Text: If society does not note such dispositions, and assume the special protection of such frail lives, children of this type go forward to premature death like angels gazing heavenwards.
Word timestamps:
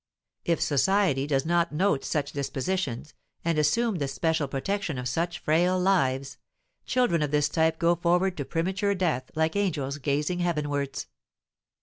If 0.45 0.59
society 0.59 1.27
does 1.27 1.45
not 1.45 1.71
note 1.71 2.03
such 2.03 2.31
dispositions, 2.31 3.13
and 3.45 3.59
assume 3.59 3.97
the 3.99 4.07
special 4.07 4.47
protection 4.47 4.97
of 4.97 5.07
such 5.07 5.37
frail 5.37 5.79
lives, 5.79 6.39
children 6.87 7.21
of 7.21 7.29
this 7.29 7.47
type 7.49 7.77
go 7.77 7.93
forward 7.93 8.35
to 8.37 8.45
premature 8.45 8.95
death 8.95 9.29
like 9.35 9.55
angels 9.55 9.99
gazing 9.99 10.39
heavenwards. 10.39 11.05